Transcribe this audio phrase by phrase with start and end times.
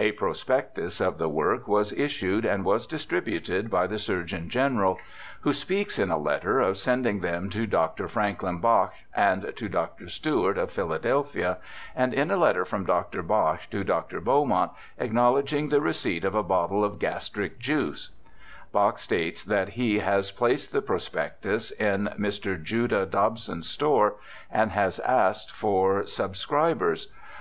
[0.00, 4.98] A prospectus of the work was issued and was distributed by the Surgeon General,
[5.42, 8.08] who speaks in a letter of sending them to Dr.
[8.08, 10.08] Franklin Bache and to Dr.
[10.08, 11.58] Stewart of Phila delphia,
[11.94, 13.22] and in a letter from Dr.
[13.22, 14.20] Bache to Dr.
[14.20, 18.10] Beaumont, acknowledging the receipt of a bottle of gastric juice,
[18.72, 22.60] Bache states that he has placed the prospectus in Mr.
[22.60, 24.16] Judah Dobson's store
[24.50, 27.06] and has asked for sub I70 BIOGRAPHICAL ESSAYS scribers.